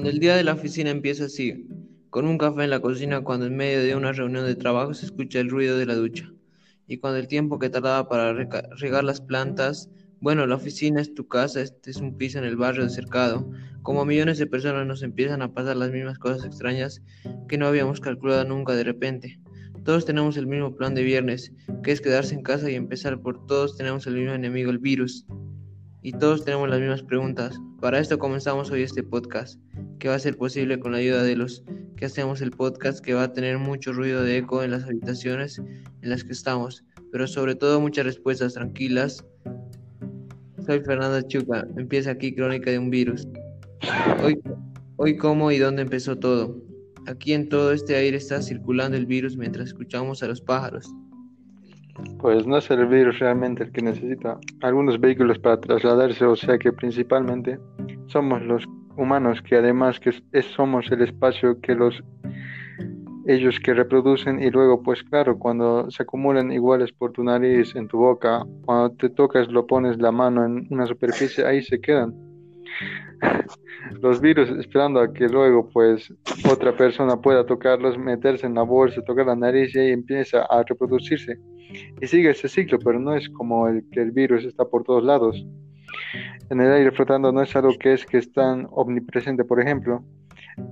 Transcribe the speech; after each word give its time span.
Cuando 0.00 0.12
el 0.12 0.18
día 0.18 0.34
de 0.34 0.44
la 0.44 0.54
oficina 0.54 0.88
empieza 0.88 1.26
así, 1.26 1.68
con 2.08 2.26
un 2.26 2.38
café 2.38 2.64
en 2.64 2.70
la 2.70 2.80
cocina 2.80 3.20
cuando 3.20 3.44
en 3.44 3.54
medio 3.54 3.82
de 3.82 3.94
una 3.94 4.12
reunión 4.12 4.46
de 4.46 4.56
trabajo 4.56 4.94
se 4.94 5.04
escucha 5.04 5.40
el 5.40 5.50
ruido 5.50 5.76
de 5.76 5.84
la 5.84 5.94
ducha, 5.94 6.32
y 6.86 6.96
cuando 6.96 7.18
el 7.18 7.28
tiempo 7.28 7.58
que 7.58 7.68
tardaba 7.68 8.08
para 8.08 8.32
regar 8.32 9.04
las 9.04 9.20
plantas, 9.20 9.90
bueno, 10.18 10.46
la 10.46 10.54
oficina 10.54 11.02
es 11.02 11.12
tu 11.12 11.28
casa, 11.28 11.60
este 11.60 11.90
es 11.90 11.98
un 11.98 12.16
piso 12.16 12.38
en 12.38 12.46
el 12.46 12.56
barrio 12.56 12.84
de 12.84 12.88
cercado, 12.88 13.52
como 13.82 14.06
millones 14.06 14.38
de 14.38 14.46
personas 14.46 14.86
nos 14.86 15.02
empiezan 15.02 15.42
a 15.42 15.52
pasar 15.52 15.76
las 15.76 15.90
mismas 15.90 16.18
cosas 16.18 16.46
extrañas 16.46 17.02
que 17.46 17.58
no 17.58 17.66
habíamos 17.66 18.00
calculado 18.00 18.46
nunca 18.46 18.74
de 18.74 18.84
repente. 18.84 19.38
Todos 19.84 20.06
tenemos 20.06 20.38
el 20.38 20.46
mismo 20.46 20.76
plan 20.76 20.94
de 20.94 21.02
viernes, 21.02 21.52
que 21.82 21.92
es 21.92 22.00
quedarse 22.00 22.34
en 22.34 22.42
casa 22.42 22.70
y 22.70 22.74
empezar 22.74 23.20
por 23.20 23.44
todos 23.44 23.76
tenemos 23.76 24.06
el 24.06 24.14
mismo 24.14 24.32
enemigo, 24.32 24.70
el 24.70 24.78
virus 24.78 25.26
y 26.02 26.12
todos 26.12 26.44
tenemos 26.44 26.70
las 26.70 26.80
mismas 26.80 27.02
preguntas. 27.02 27.60
Para 27.80 27.98
esto 27.98 28.18
comenzamos 28.18 28.70
hoy 28.70 28.82
este 28.82 29.02
podcast, 29.02 29.60
que 30.00 30.08
va 30.08 30.16
a 30.16 30.18
ser 30.18 30.36
posible 30.36 30.80
con 30.80 30.92
la 30.92 30.98
ayuda 30.98 31.22
de 31.22 31.36
los 31.36 31.62
que 31.96 32.06
hacemos 32.06 32.40
el 32.40 32.50
podcast, 32.50 33.04
que 33.04 33.14
va 33.14 33.24
a 33.24 33.32
tener 33.32 33.58
mucho 33.58 33.92
ruido 33.92 34.22
de 34.22 34.38
eco 34.38 34.64
en 34.64 34.72
las 34.72 34.84
habitaciones 34.84 35.58
en 35.58 36.10
las 36.10 36.24
que 36.24 36.32
estamos, 36.32 36.82
pero 37.12 37.26
sobre 37.26 37.54
todo 37.54 37.80
muchas 37.80 38.06
respuestas 38.06 38.54
tranquilas. 38.54 39.24
Soy 40.66 40.80
Fernanda 40.80 41.22
Chuca, 41.28 41.66
empieza 41.76 42.12
aquí 42.12 42.34
Crónica 42.34 42.70
de 42.70 42.78
un 42.78 42.90
virus. 42.90 43.28
Hoy, 44.24 44.40
hoy 44.96 45.16
cómo 45.16 45.52
y 45.52 45.58
dónde 45.58 45.82
empezó 45.82 46.16
todo. 46.16 46.56
Aquí 47.06 47.34
en 47.34 47.48
todo 47.48 47.72
este 47.72 47.94
aire 47.94 48.16
está 48.16 48.40
circulando 48.40 48.96
el 48.96 49.06
virus 49.06 49.36
mientras 49.36 49.68
escuchamos 49.68 50.22
a 50.22 50.28
los 50.28 50.40
pájaros. 50.40 50.90
Pues 52.18 52.46
no 52.46 52.56
es 52.56 52.70
el 52.70 52.86
virus 52.86 53.18
realmente 53.18 53.64
el 53.64 53.72
que 53.72 53.82
necesita 53.82 54.38
algunos 54.62 54.98
vehículos 54.98 55.38
para 55.38 55.60
trasladarse, 55.60 56.24
o 56.24 56.36
sea 56.36 56.58
que 56.58 56.72
principalmente 56.72 57.58
somos 58.06 58.40
los 58.42 58.66
humanos 59.00 59.42
que 59.42 59.56
además 59.56 59.98
que 60.00 60.12
somos 60.42 60.90
el 60.90 61.02
espacio 61.02 61.60
que 61.60 61.74
los 61.74 62.02
ellos 63.26 63.60
que 63.60 63.74
reproducen 63.74 64.42
y 64.42 64.50
luego 64.50 64.82
pues 64.82 65.02
claro 65.02 65.38
cuando 65.38 65.90
se 65.90 66.02
acumulan 66.02 66.52
iguales 66.52 66.92
por 66.92 67.12
tu 67.12 67.22
nariz 67.22 67.74
en 67.76 67.88
tu 67.88 67.98
boca 67.98 68.44
cuando 68.64 68.90
te 68.96 69.10
tocas 69.10 69.48
lo 69.48 69.66
pones 69.66 69.98
la 69.98 70.12
mano 70.12 70.44
en 70.44 70.66
una 70.70 70.86
superficie 70.86 71.44
ahí 71.44 71.62
se 71.62 71.80
quedan 71.80 72.14
los 74.00 74.20
virus 74.20 74.50
esperando 74.50 75.00
a 75.00 75.12
que 75.12 75.28
luego 75.28 75.68
pues 75.68 76.12
otra 76.50 76.76
persona 76.76 77.20
pueda 77.20 77.44
tocarlos 77.44 77.98
meterse 77.98 78.46
en 78.46 78.54
la 78.54 78.62
bolsa 78.62 79.02
tocar 79.02 79.26
la 79.26 79.36
nariz 79.36 79.74
y 79.74 79.78
ahí 79.80 79.90
empieza 79.92 80.42
a 80.42 80.62
reproducirse 80.62 81.38
y 82.00 82.06
sigue 82.06 82.30
ese 82.30 82.48
ciclo, 82.48 82.78
pero 82.78 82.98
no 82.98 83.14
es 83.14 83.28
como 83.30 83.68
el 83.68 83.84
que 83.90 84.00
el 84.00 84.10
virus 84.10 84.44
está 84.44 84.64
por 84.64 84.84
todos 84.84 85.04
lados. 85.04 85.46
En 86.50 86.60
el 86.60 86.72
aire 86.72 86.90
flotando 86.90 87.30
no 87.30 87.42
es 87.42 87.54
algo 87.54 87.70
que 87.78 87.92
es 87.92 88.04
que 88.04 88.18
es 88.18 88.32
tan 88.32 88.66
omnipresente, 88.72 89.44
por 89.44 89.60
ejemplo. 89.60 90.04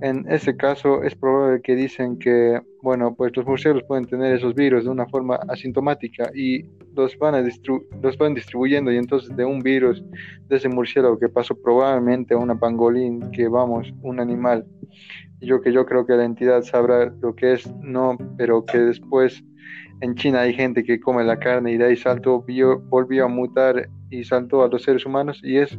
En 0.01 0.29
ese 0.29 0.55
caso 0.57 1.03
es 1.03 1.15
probable 1.15 1.61
que 1.61 1.73
dicen 1.73 2.19
que, 2.19 2.59
bueno, 2.81 3.15
pues 3.15 3.35
los 3.37 3.45
murciélagos 3.45 3.83
pueden 3.87 4.05
tener 4.05 4.35
esos 4.35 4.53
virus 4.53 4.83
de 4.83 4.89
una 4.89 5.07
forma 5.07 5.39
asintomática 5.47 6.29
y 6.35 6.65
los 6.95 7.17
van, 7.17 7.35
a 7.35 7.41
los 8.01 8.17
van 8.17 8.33
distribuyendo 8.33 8.91
y 8.91 8.97
entonces 8.97 9.33
de 9.37 9.45
un 9.45 9.59
virus 9.59 10.03
de 10.49 10.57
ese 10.57 10.67
murciélago 10.67 11.17
que 11.17 11.29
pasó 11.29 11.55
probablemente 11.55 12.33
a 12.33 12.37
una 12.37 12.59
pangolín, 12.59 13.31
que 13.31 13.47
vamos, 13.47 13.91
un 14.01 14.19
animal, 14.19 14.65
yo 15.39 15.61
que 15.61 15.71
yo 15.71 15.85
creo 15.85 16.05
que 16.05 16.13
la 16.13 16.25
entidad 16.25 16.61
sabrá 16.61 17.05
lo 17.21 17.33
que 17.33 17.53
es, 17.53 17.73
no, 17.81 18.17
pero 18.37 18.65
que 18.65 18.79
después 18.79 19.43
en 20.01 20.15
China 20.15 20.41
hay 20.41 20.53
gente 20.53 20.83
que 20.83 20.99
come 20.99 21.23
la 21.23 21.39
carne 21.39 21.71
y 21.71 21.77
de 21.77 21.85
ahí 21.85 21.95
saltó, 21.95 22.45
volvió 22.89 23.25
a 23.25 23.27
mutar 23.29 23.89
y 24.09 24.23
saltó 24.23 24.63
a 24.63 24.67
los 24.67 24.83
seres 24.83 25.05
humanos 25.05 25.39
y 25.43 25.57
es 25.57 25.77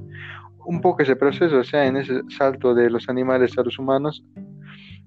un 0.66 0.80
poco 0.80 1.02
ese 1.02 1.16
proceso, 1.16 1.58
o 1.58 1.64
sea, 1.64 1.86
en 1.86 1.96
ese 1.96 2.20
salto 2.28 2.74
de 2.74 2.90
los 2.90 3.08
animales 3.08 3.56
a 3.58 3.62
los 3.62 3.78
humanos, 3.78 4.24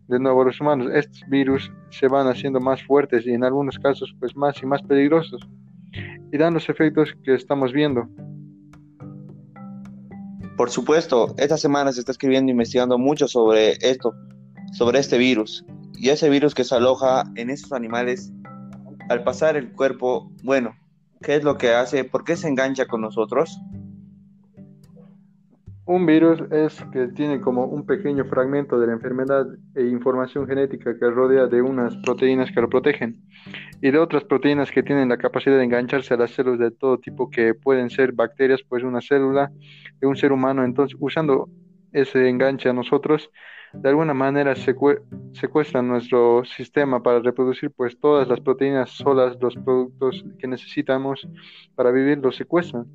de 0.07 0.19
nuevo 0.19 0.41
a 0.41 0.45
los 0.45 0.59
humanos, 0.59 0.91
estos 0.93 1.21
virus 1.29 1.71
se 1.89 2.07
van 2.07 2.27
haciendo 2.27 2.59
más 2.59 2.83
fuertes 2.83 3.25
y 3.25 3.31
en 3.31 3.43
algunos 3.43 3.79
casos 3.79 4.13
pues 4.19 4.35
más 4.35 4.61
y 4.61 4.65
más 4.65 4.81
peligrosos 4.81 5.41
y 6.31 6.37
dan 6.37 6.55
los 6.55 6.67
efectos 6.67 7.15
que 7.23 7.35
estamos 7.35 7.71
viendo. 7.71 8.07
Por 10.57 10.69
supuesto, 10.69 11.33
esta 11.37 11.57
semana 11.57 11.91
se 11.91 11.99
está 11.99 12.11
escribiendo 12.11 12.49
e 12.49 12.53
investigando 12.53 12.97
mucho 12.97 13.27
sobre 13.27 13.73
esto, 13.81 14.13
sobre 14.73 14.99
este 14.99 15.17
virus 15.17 15.65
y 15.95 16.09
ese 16.09 16.29
virus 16.29 16.53
que 16.53 16.63
se 16.63 16.75
aloja 16.75 17.23
en 17.35 17.49
esos 17.49 17.71
animales 17.71 18.31
al 19.09 19.23
pasar 19.23 19.55
el 19.57 19.71
cuerpo, 19.73 20.31
bueno, 20.43 20.75
¿qué 21.23 21.35
es 21.35 21.43
lo 21.43 21.57
que 21.57 21.69
hace? 21.69 22.03
¿Por 22.03 22.23
qué 22.23 22.35
se 22.35 22.47
engancha 22.47 22.85
con 22.85 23.01
nosotros? 23.01 23.59
Un 25.85 26.05
virus 26.05 26.41
es 26.51 26.81
que 26.93 27.07
tiene 27.07 27.41
como 27.41 27.65
un 27.65 27.85
pequeño 27.85 28.23
fragmento 28.25 28.79
de 28.79 28.87
la 28.87 28.93
enfermedad 28.93 29.45
e 29.75 29.83
información 29.83 30.47
genética 30.47 30.97
que 30.97 31.09
rodea 31.09 31.47
de 31.47 31.61
unas 31.61 31.97
proteínas 31.97 32.51
que 32.51 32.61
lo 32.61 32.69
protegen 32.69 33.21
y 33.81 33.91
de 33.91 33.99
otras 33.99 34.23
proteínas 34.23 34.71
que 34.71 34.81
tienen 34.81 35.09
la 35.09 35.17
capacidad 35.17 35.57
de 35.57 35.63
engancharse 35.65 36.13
a 36.13 36.17
las 36.17 36.31
células 36.31 36.59
de 36.59 36.71
todo 36.71 36.99
tipo 36.99 37.29
que 37.29 37.53
pueden 37.53 37.89
ser 37.89 38.13
bacterias, 38.13 38.61
pues 38.63 38.83
una 38.83 39.01
célula 39.01 39.51
de 39.99 40.07
un 40.07 40.15
ser 40.15 40.31
humano. 40.31 40.63
Entonces, 40.63 40.95
usando 41.01 41.49
ese 41.91 42.29
enganche 42.29 42.69
a 42.69 42.73
nosotros, 42.73 43.29
de 43.73 43.89
alguna 43.89 44.13
manera 44.13 44.53
secuestran 44.55 45.87
nuestro 45.87 46.45
sistema 46.45 47.01
para 47.01 47.19
reproducir 47.19 47.71
pues 47.71 47.99
todas 47.99 48.27
las 48.27 48.39
proteínas 48.39 48.91
solas, 48.91 49.37
los 49.41 49.55
productos 49.55 50.23
que 50.39 50.47
necesitamos 50.47 51.27
para 51.75 51.91
vivir, 51.91 52.19
los 52.19 52.35
secuestran 52.35 52.85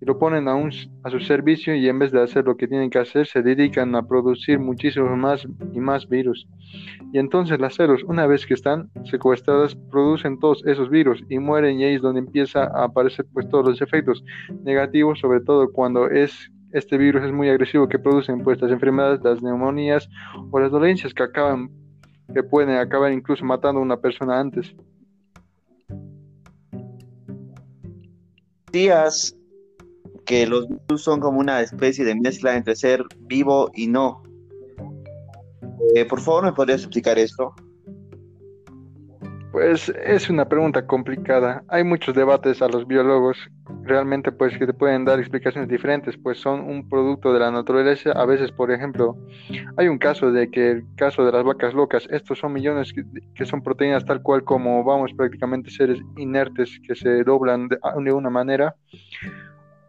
y 0.00 0.06
lo 0.06 0.18
ponen 0.18 0.48
a, 0.48 0.54
un, 0.54 0.70
a 1.04 1.10
su 1.10 1.20
servicio 1.20 1.74
y 1.74 1.88
en 1.88 1.98
vez 1.98 2.10
de 2.10 2.20
hacer 2.20 2.44
lo 2.44 2.56
que 2.56 2.66
tienen 2.66 2.90
que 2.90 2.98
hacer, 2.98 3.26
se 3.26 3.42
dedican 3.42 3.94
a 3.94 4.02
producir 4.02 4.58
muchísimos 4.58 5.16
más 5.16 5.46
y 5.72 5.80
más 5.80 6.08
virus. 6.08 6.46
Y 7.12 7.18
entonces 7.18 7.60
las 7.60 7.74
células, 7.74 8.02
una 8.02 8.26
vez 8.26 8.44
que 8.44 8.54
están 8.54 8.90
secuestradas, 9.04 9.76
producen 9.90 10.38
todos 10.40 10.64
esos 10.66 10.90
virus 10.90 11.22
y 11.28 11.38
mueren 11.38 11.78
y 11.78 11.84
ahí 11.84 11.94
es 11.94 12.02
donde 12.02 12.20
empieza 12.20 12.64
a 12.64 12.84
aparecer 12.84 13.24
pues 13.32 13.48
todos 13.48 13.66
los 13.68 13.80
efectos 13.80 14.24
negativos, 14.64 15.20
sobre 15.20 15.40
todo 15.40 15.70
cuando 15.70 16.10
es 16.10 16.50
este 16.74 16.98
virus 16.98 17.22
es 17.22 17.32
muy 17.32 17.48
agresivo 17.48 17.88
que 17.88 18.00
producen 18.00 18.42
pues 18.42 18.60
enfermedades, 18.60 19.20
las 19.22 19.40
neumonías 19.40 20.08
o 20.50 20.58
las 20.58 20.72
dolencias 20.72 21.14
que 21.14 21.22
acaban 21.22 21.70
que 22.34 22.42
pueden 22.42 22.70
acabar 22.70 23.12
incluso 23.12 23.44
matando 23.44 23.78
a 23.78 23.84
una 23.84 23.96
persona 23.96 24.40
antes. 24.40 24.74
Días 28.72 29.36
que 30.26 30.48
los 30.48 30.68
virus 30.68 31.02
son 31.02 31.20
como 31.20 31.38
una 31.38 31.60
especie 31.60 32.04
de 32.04 32.16
mezcla 32.16 32.56
entre 32.56 32.74
ser 32.74 33.04
vivo 33.20 33.70
y 33.72 33.86
no. 33.86 34.24
Eh, 35.94 36.04
por 36.06 36.20
favor, 36.20 36.44
¿me 36.44 36.52
podrías 36.52 36.80
explicar 36.80 37.18
esto? 37.20 37.54
Pues 39.54 39.88
es 39.88 40.28
una 40.28 40.48
pregunta 40.48 40.84
complicada. 40.84 41.62
Hay 41.68 41.84
muchos 41.84 42.12
debates 42.16 42.60
a 42.60 42.66
los 42.66 42.88
biólogos 42.88 43.38
realmente 43.84 44.32
pues 44.32 44.58
que 44.58 44.66
te 44.66 44.74
pueden 44.74 45.04
dar 45.04 45.20
explicaciones 45.20 45.70
diferentes, 45.70 46.16
pues 46.16 46.40
son 46.40 46.62
un 46.62 46.88
producto 46.88 47.32
de 47.32 47.38
la 47.38 47.52
naturaleza. 47.52 48.10
A 48.10 48.26
veces, 48.26 48.50
por 48.50 48.72
ejemplo, 48.72 49.16
hay 49.76 49.86
un 49.86 49.98
caso 49.98 50.32
de 50.32 50.50
que 50.50 50.72
el 50.72 50.84
caso 50.96 51.24
de 51.24 51.30
las 51.30 51.44
vacas 51.44 51.72
locas, 51.72 52.08
estos 52.10 52.40
son 52.40 52.52
millones 52.52 52.92
que, 52.92 53.46
son 53.46 53.62
proteínas 53.62 54.04
tal 54.04 54.22
cual 54.22 54.42
como 54.42 54.82
vamos 54.82 55.12
prácticamente 55.16 55.70
seres 55.70 56.00
inertes 56.16 56.80
que 56.84 56.96
se 56.96 57.22
doblan 57.22 57.68
de, 57.68 57.78
de 58.02 58.12
una 58.12 58.30
manera, 58.30 58.74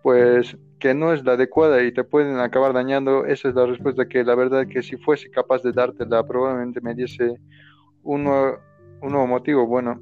pues 0.03 0.55
que 0.79 0.93
no 0.93 1.11
es 1.11 1.25
la 1.25 1.31
adecuada 1.31 1.81
y 1.81 1.91
te 1.91 2.03
pueden 2.03 2.37
acabar 2.37 2.71
dañando. 2.71 3.25
Esa 3.25 3.49
es 3.49 3.55
la 3.55 3.65
respuesta 3.65 4.07
que 4.07 4.23
la 4.23 4.35
verdad 4.35 4.67
que 4.67 4.83
si 4.83 4.95
fuese 4.97 5.31
capaz 5.31 5.63
de 5.63 5.71
dártela 5.71 6.23
probablemente 6.23 6.81
me 6.81 6.93
diese 6.93 7.39
uno 8.03 8.59
un 9.05 9.11
nuevo 9.11 9.27
motivo, 9.27 9.67
bueno. 9.67 10.01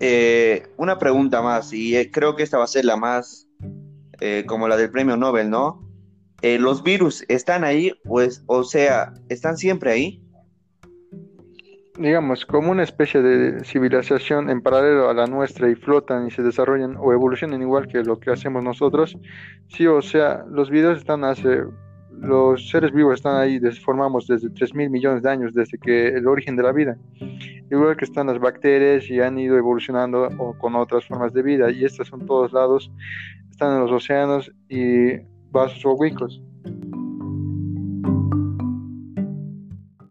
Eh, 0.00 0.66
una 0.76 0.98
pregunta 0.98 1.40
más, 1.42 1.72
y 1.72 1.96
eh, 1.96 2.10
creo 2.10 2.36
que 2.36 2.42
esta 2.42 2.58
va 2.58 2.64
a 2.64 2.68
ser 2.68 2.84
la 2.84 2.96
más 2.96 3.46
eh, 4.20 4.44
como 4.46 4.68
la 4.68 4.76
del 4.76 4.90
premio 4.90 5.16
Nobel, 5.16 5.48
¿no? 5.50 5.80
¿Los 6.42 6.82
virus 6.82 7.24
están 7.28 7.64
ahí, 7.64 7.90
pues, 8.04 8.44
o 8.48 8.64
sea, 8.64 9.14
están 9.30 9.56
siempre 9.56 9.90
ahí? 9.92 10.20
digamos, 11.96 12.44
como 12.44 12.72
una 12.72 12.82
especie 12.82 13.22
de 13.22 13.64
civilización 13.64 14.50
en 14.50 14.60
paralelo 14.60 15.08
a 15.08 15.14
la 15.14 15.26
nuestra 15.26 15.70
y 15.70 15.76
flotan 15.76 16.26
y 16.26 16.30
se 16.32 16.42
desarrollan 16.42 16.96
o 16.98 17.12
evolucionan 17.12 17.62
igual 17.62 17.86
que 17.86 18.02
lo 18.02 18.18
que 18.18 18.32
hacemos 18.32 18.64
nosotros, 18.64 19.16
sí, 19.68 19.86
o 19.86 20.02
sea, 20.02 20.44
los 20.50 20.70
virus 20.70 20.98
están 20.98 21.22
hace 21.24 21.62
los 22.20 22.68
seres 22.68 22.92
vivos 22.92 23.14
están 23.14 23.36
ahí, 23.36 23.60
formamos 23.82 24.26
desde 24.26 24.50
3 24.50 24.74
mil 24.74 24.90
millones 24.90 25.22
de 25.22 25.30
años, 25.30 25.54
desde 25.54 25.78
que 25.78 26.08
el 26.08 26.26
origen 26.26 26.56
de 26.56 26.62
la 26.62 26.72
vida. 26.72 26.96
Igual 27.70 27.96
que 27.96 28.04
están 28.04 28.26
las 28.28 28.38
bacterias 28.38 29.08
y 29.10 29.20
han 29.20 29.38
ido 29.38 29.56
evolucionando 29.56 30.28
con 30.58 30.74
otras 30.76 31.04
formas 31.06 31.32
de 31.32 31.42
vida, 31.42 31.70
y 31.70 31.84
estas 31.84 32.08
son 32.08 32.24
todos 32.26 32.52
lados, 32.52 32.90
están 33.50 33.74
en 33.74 33.80
los 33.80 33.92
océanos 33.92 34.50
y 34.68 35.18
vasos 35.50 35.84
oblicuos. 35.84 36.42